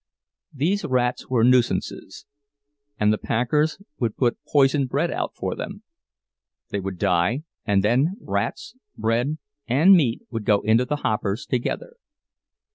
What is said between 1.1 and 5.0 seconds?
were nuisances, and the packers would put poisoned